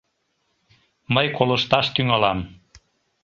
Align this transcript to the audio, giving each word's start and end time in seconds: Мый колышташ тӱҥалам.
Мый 1.13 1.27
колышташ 1.37 1.85
тӱҥалам. 1.95 2.39